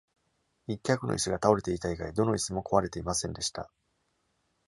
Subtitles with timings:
[0.65, 3.69] 一脚の椅子が倒れていた以外、どの椅子も壊れていませんでした。